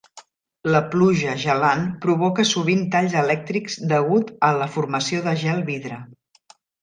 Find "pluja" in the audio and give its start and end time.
0.93-1.33